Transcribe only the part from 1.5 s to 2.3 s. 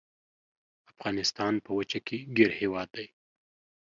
په وچه کې